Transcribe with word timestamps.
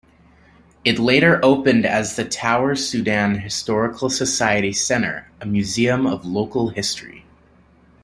It 0.83 0.97
later 0.97 1.39
opened 1.43 1.85
as 1.85 2.15
the 2.15 2.25
Tower-Soudan 2.25 3.37
Historical 3.41 4.09
Society 4.09 4.73
Center, 4.73 5.29
a 5.39 5.45
museum 5.45 6.07
of 6.07 6.25
local 6.25 6.69
history. 6.69 7.23